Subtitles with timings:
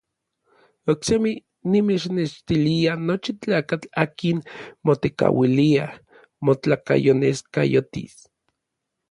[0.91, 1.33] Oksemi
[1.73, 4.37] nimechnextilia nochi tlakatl akin
[4.85, 5.85] motekauilia
[6.45, 8.13] motlakayoneskayotis.